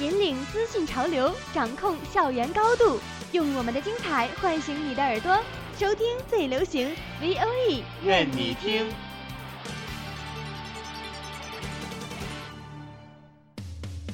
[0.00, 3.00] 引领资讯潮流，掌控校园高度，
[3.32, 5.36] 用我们的精彩唤醒你的耳朵，
[5.76, 8.86] 收听最流行 V O E，任你听。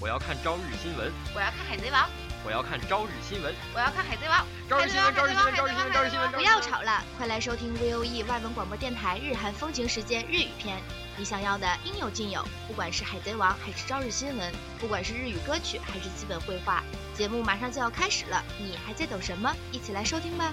[0.00, 1.12] 我要看朝日新闻。
[1.34, 2.08] 我要看海贼王。
[2.46, 3.54] 我要看朝日新闻。
[3.74, 4.46] 我要看海贼王。
[4.70, 6.32] 朝日新闻，朝日新闻，朝日新闻，朝日新闻。
[6.32, 10.78] 不要吵了，快来收听 V O E 外文广播电台日韩风情时间日语篇。
[11.16, 16.82] 你想要的应有尽有，不管是海贼王还是朝日新闻，不管是日语歌曲还是基本绘画，
[17.16, 19.54] 节目马上就要开始了，你还在等什么？
[19.70, 20.52] 一起来收听吧。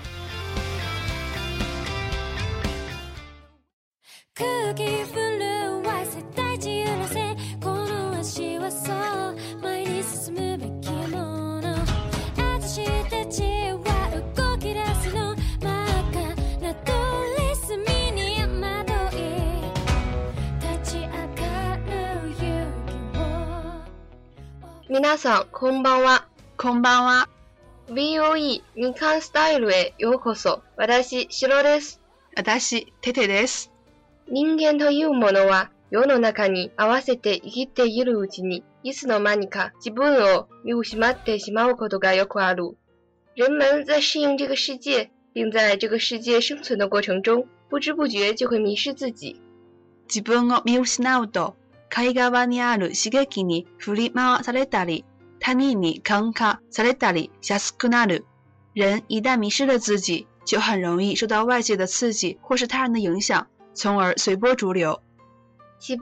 [24.93, 26.27] 皆さん、こんばんは。
[26.57, 27.29] こんばんは。
[27.95, 30.63] v o e 日間スタイルへようこそ。
[30.75, 32.01] 私、シロです。
[32.35, 33.71] 私、テテです。
[34.29, 42.75] 人間というものは、世の中に合わせて生きているうちに、いつの間にか自分を見失ってしまうことがよくある。
[43.37, 49.39] 人们在适应这个世界，并在这个世界生存的过程中，不知不觉就会迷失自己。
[50.09, 51.53] 自分を見失うと、
[51.93, 55.03] 外側にある刺激に振り回されたり、
[55.41, 58.25] 他人に感化されたり、邪しくなる。
[58.75, 65.01] 人一旦迷失了自己，就很容易受到外界的刺激或是他人的影响，从而随波逐流。
[65.79, 65.95] 所以，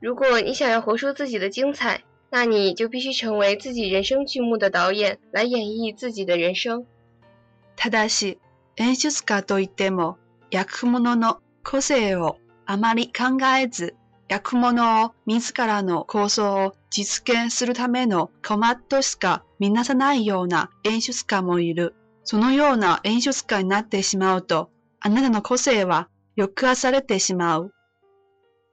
[0.00, 6.86] 如果你想要活出自己的精彩，那你就必须成为自己人生剧目的导演，来演绎自己的人生。
[7.76, 8.38] ただし、
[8.76, 10.16] 演出家といっても、
[10.50, 13.94] 役物の個性をあまり考えず、
[14.28, 21.94] 役物を自らの構想を実現するためのコマットしか見なさないような演出家もいる。
[22.24, 24.70] そのような演出家になってしまうと、
[25.00, 26.08] あなたの個性は
[26.38, 27.74] 抑圧されてしまう。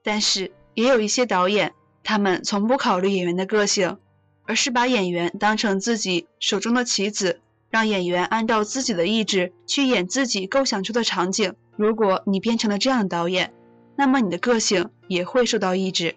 [0.05, 1.73] 但是也有一些导演，
[2.03, 3.97] 他们从不考虑演员的个性，
[4.45, 11.53] 而是把演员当成自己手中的棋子让演员按照自己的意志去演自己构想出的场景。
[11.77, 13.53] 如果你变成了这样的导演，
[13.95, 16.15] 那么你的个性也会受到抑制。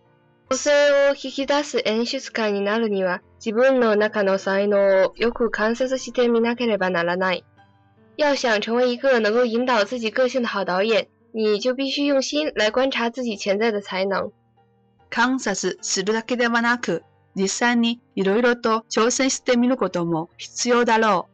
[0.51, 7.45] 性を引き出す演出家になるには、自分の中の才能をよく観察してみなければならない。
[8.17, 14.33] 要想成为一个能够引导自己个性的好导演，你就必须用心来观察自己潜在的才能。
[15.09, 17.03] 観察するだけではなく、
[17.37, 21.34] 実際にいろいろと挑戦してみることも必要だろう。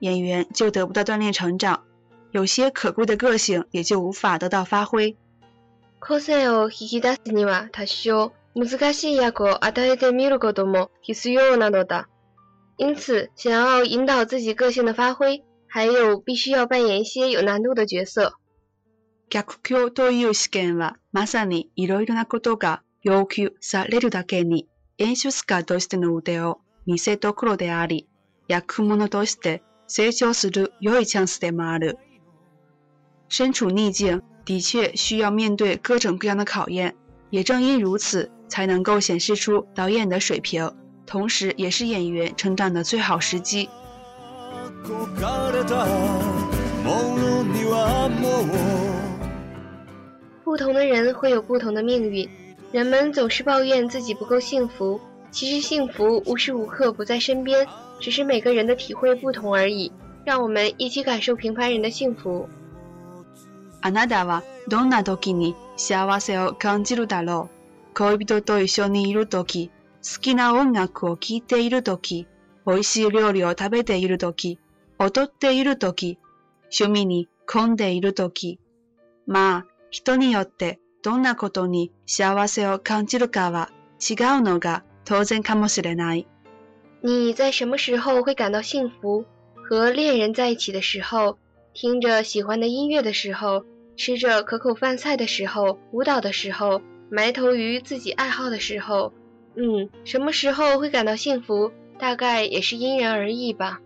[0.00, 1.84] 演员就得不到锻炼成长，
[2.30, 5.16] 有些可贵的个性也就无法得到发挥。
[5.98, 12.04] 個性を引き出すには多少難しい役を与えてみることも必要なのだ。
[12.76, 18.34] 因此，想要引导自己个性的发挥，还有必须要扮演一些有难度的角色。
[19.30, 24.66] 逆境という試験はまさにいろいろなことが要求されるだけに
[24.98, 28.06] 演出家としての腕を見せどころであり、
[28.46, 31.98] 役者として谁笑死都有一枪死的马路。
[33.30, 36.94] 身处逆境，的确需要面对各种各样的考验，
[37.30, 40.70] 也正因如此，才能够显示出导演的水平，
[41.06, 43.68] 同时也是演员成长的最好时机。
[50.44, 52.28] 不同的人会有不同的命运，
[52.72, 55.00] 人们总是抱怨自己不够幸福。
[55.30, 57.66] 其实幸福无时无刻不在身边，
[58.00, 59.92] 只是每个人的体会不同而已。
[60.24, 62.48] 让我们一起感受平凡人的幸福。
[63.80, 67.48] あなたはどんな時に幸せを感じるだろう？
[67.94, 71.82] 恋人と一緒にいる好きな音楽を聴いている
[72.82, 74.18] しい料理を食べている
[74.98, 78.14] 踊っている趣味にいる
[79.26, 84.82] まあ、人によってどんなことに幸せを感じるかは違うのが。
[87.00, 89.24] 你在什么时候会感到幸福？
[89.54, 91.38] 和恋人在一起的时候，
[91.72, 93.64] 听着喜欢的音乐的时候，
[93.96, 99.12] 吃着可口饭菜的时候，舞蹈的时候，埋头于自己爱好的时候……
[99.54, 103.80] 嗯，什么时候会感到幸福，大概也是因人而异吧。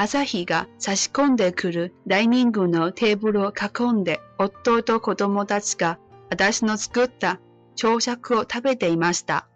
[0.00, 5.98] 朝日が差し込んでくるダイニングのテーブルを囲んで、夫と子供たちが
[6.30, 7.40] 私の作った
[7.74, 9.48] 朝食を食べていました。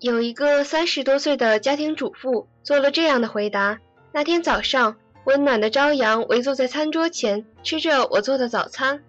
[0.00, 3.78] 有一个三十多岁的家庭主妇做了这样的回答：
[4.12, 4.96] 那天早上，
[5.26, 9.00] 温暖的朝阳围坐在餐桌前，吃着我做的早餐。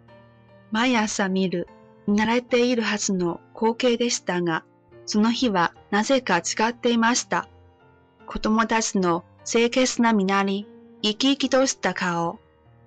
[0.70, 1.66] 毎朝見る、
[2.06, 4.62] 慣れているはずの光景でしたが、
[5.08, 6.44] その日はなぜか違
[6.74, 7.48] っていました。
[8.28, 10.68] 子供たちの清潔な身なり、
[11.02, 12.38] 生き生きとした顔、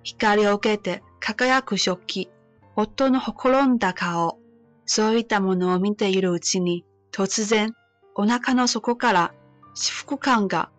[0.03, 2.29] 光を受けて輝く食器、
[2.75, 4.37] 夫のほころんだ顔、
[4.85, 7.73] そういったものを見ているうちに、突然、
[8.15, 9.33] お腹の底から
[9.73, 10.69] 私服感が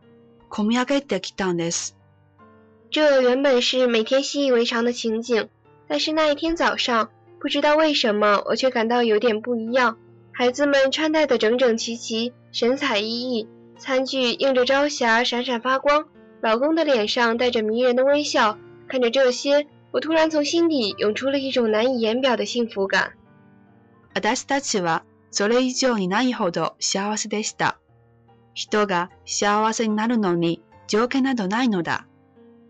[0.51, 1.97] 込み上げてきたんです。
[2.91, 5.49] 这原本是每天习以为常的情景，
[5.89, 9.99] 但是那一天早上，不知道为什么，我却感到有点不一样。
[10.33, 13.47] 孩子们穿戴的整整齐齐，神采奕奕，
[13.79, 16.09] 餐具映着朝霞，闪闪发光。
[16.41, 18.57] 老公的脸上带着迷人的微笑，
[18.89, 23.13] 看着这些，我突然从心底涌出了一种难以言表的幸福感。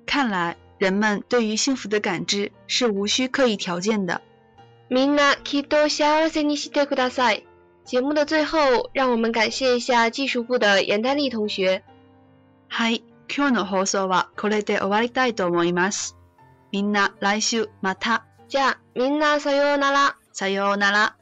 [0.08, 4.20] 看来人们对于幸福的感知是无需刻意条件的。
[7.86, 11.84] 节目的最后，让我们感谢一下技术部的严丹丽同学。
[12.66, 12.98] 嗨，
[13.28, 16.16] 今日の放送はこれで終わりたいと思います。
[16.72, 18.24] みんな来週また。
[18.48, 20.16] じゃあみんなさようなら。
[20.32, 21.15] さようなら。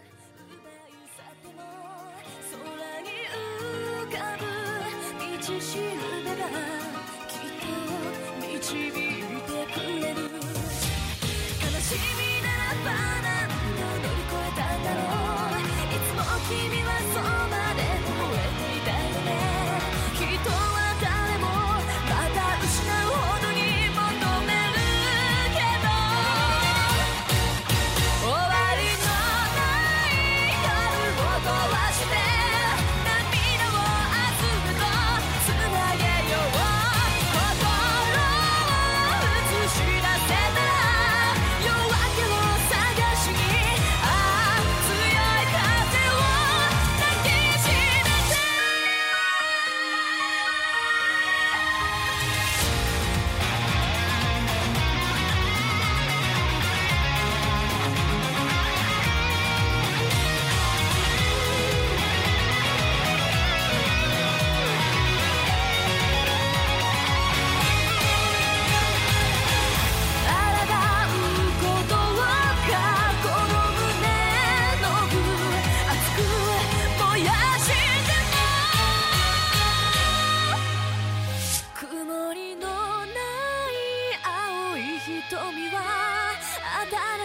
[16.60, 16.83] Jimmy